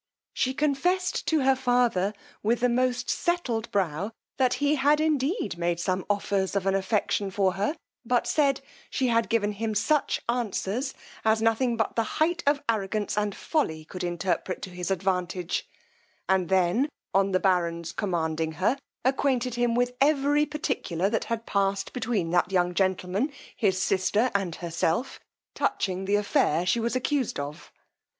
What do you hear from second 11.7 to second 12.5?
but the height